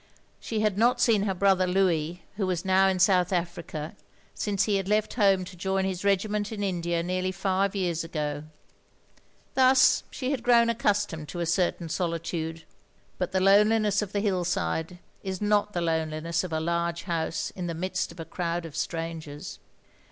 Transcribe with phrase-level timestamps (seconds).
[0.39, 3.93] She had not seen her brother Louis, who was now in South Africa,
[4.33, 8.45] since he had left home to join his regiment in India, nearly five years ago.
[9.53, 12.63] Thus she had grown accustomed to a certain solitude;
[13.19, 17.67] but the loneliness of the hillside is not the loneliness of a large house in
[17.67, 19.59] the midst of a crowd of strangers.